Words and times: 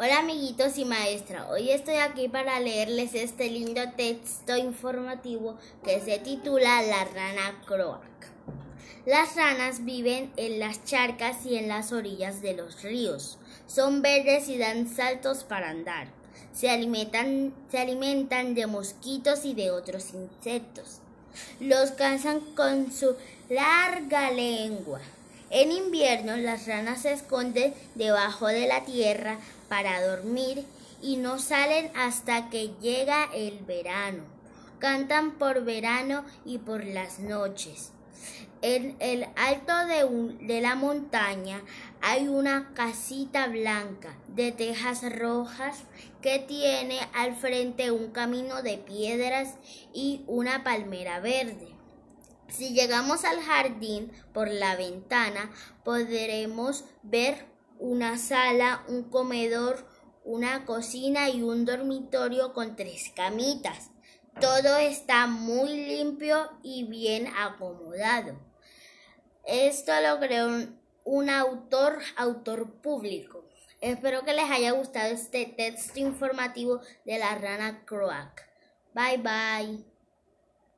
Hola 0.00 0.20
amiguitos 0.20 0.78
y 0.78 0.84
maestra, 0.84 1.48
hoy 1.50 1.72
estoy 1.72 1.96
aquí 1.96 2.28
para 2.28 2.60
leerles 2.60 3.14
este 3.14 3.50
lindo 3.50 3.80
texto 3.96 4.56
informativo 4.56 5.56
que 5.82 5.98
se 5.98 6.20
titula 6.20 6.82
La 6.82 7.04
rana 7.04 7.60
croac. 7.66 8.30
Las 9.06 9.34
ranas 9.34 9.84
viven 9.84 10.30
en 10.36 10.60
las 10.60 10.84
charcas 10.84 11.44
y 11.44 11.56
en 11.56 11.66
las 11.66 11.90
orillas 11.90 12.42
de 12.42 12.54
los 12.54 12.80
ríos. 12.84 13.38
Son 13.66 14.00
verdes 14.00 14.48
y 14.48 14.56
dan 14.56 14.88
saltos 14.88 15.42
para 15.42 15.70
andar. 15.70 16.06
Se 16.52 16.70
alimentan, 16.70 17.52
se 17.68 17.78
alimentan 17.78 18.54
de 18.54 18.68
mosquitos 18.68 19.44
y 19.44 19.54
de 19.54 19.72
otros 19.72 20.14
insectos. 20.14 21.00
Los 21.58 21.90
cazan 21.90 22.38
con 22.54 22.92
su 22.92 23.16
larga 23.48 24.30
lengua. 24.30 25.00
En 25.50 25.72
invierno 25.72 26.36
las 26.36 26.66
ranas 26.66 27.02
se 27.02 27.12
esconden 27.12 27.72
debajo 27.94 28.48
de 28.48 28.66
la 28.66 28.84
tierra 28.84 29.38
para 29.68 30.06
dormir 30.06 30.64
y 31.00 31.16
no 31.16 31.38
salen 31.38 31.90
hasta 31.96 32.50
que 32.50 32.72
llega 32.80 33.30
el 33.34 33.58
verano. 33.60 34.24
Cantan 34.78 35.38
por 35.38 35.64
verano 35.64 36.24
y 36.44 36.58
por 36.58 36.84
las 36.84 37.18
noches. 37.18 37.92
En 38.60 38.96
el 38.98 39.26
alto 39.36 39.72
de, 39.86 40.46
de, 40.46 40.60
la 40.60 40.74
montaña 40.74 41.62
hay 42.02 42.28
una 42.28 42.72
casita 42.74 43.46
blanca 43.46 44.16
de 44.26 44.52
tejas 44.52 45.02
rojas 45.16 45.78
que 46.20 46.40
tiene 46.40 46.98
al 47.14 47.36
frente 47.36 47.92
un 47.92 48.10
camino 48.10 48.62
de 48.62 48.76
piedras 48.76 49.54
y 49.94 50.22
una 50.26 50.64
palmera 50.64 51.20
verde. 51.20 51.68
Si 52.48 52.72
llegamos 52.72 53.24
al 53.24 53.40
jardín 53.40 54.10
por 54.32 54.48
la 54.48 54.76
ventana, 54.76 55.52
podremos 55.84 56.84
ver 57.02 57.46
una 57.78 58.18
sala, 58.18 58.84
un 58.88 59.04
comedor, 59.04 59.86
una 60.24 60.64
cocina 60.64 61.28
y 61.28 61.42
un 61.42 61.64
dormitorio 61.64 62.52
con 62.52 62.76
tres 62.76 63.12
camitas. 63.14 63.90
Todo 64.40 64.76
está 64.76 65.26
muy 65.26 65.74
limpio 65.86 66.50
y 66.62 66.84
bien 66.84 67.26
acomodado. 67.36 68.38
Esto 69.44 69.92
lo 70.00 70.20
creó 70.20 70.48
un, 71.04 71.30
autor, 71.30 71.98
autor 72.16 72.80
público. 72.80 73.44
Espero 73.80 74.24
que 74.24 74.34
les 74.34 74.50
haya 74.50 74.72
gustado 74.72 75.12
este 75.12 75.46
texto 75.46 75.98
informativo 75.98 76.80
de 77.04 77.18
la 77.18 77.34
rana 77.36 77.84
Croak. 77.84 78.42
Bye 78.94 79.18
bye. 79.18 79.97